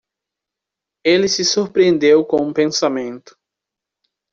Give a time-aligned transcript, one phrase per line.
[1.05, 3.37] Ele se surpreendeu com o pensamento.